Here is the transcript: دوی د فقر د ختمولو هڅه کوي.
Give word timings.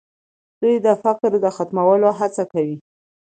دوی 0.61 0.75
د 0.85 0.87
فقر 1.03 1.31
د 1.43 1.45
ختمولو 1.55 2.09
هڅه 2.19 2.43
کوي. 2.51 2.75